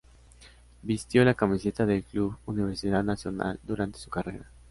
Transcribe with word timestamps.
Vistió 0.81 1.23
la 1.23 1.35
camiseta 1.35 1.85
del 1.85 2.03
Club 2.03 2.35
Universidad 2.47 3.03
Nacional 3.03 3.59
durante 3.61 3.99
su 3.99 4.09
carrera. 4.09 4.49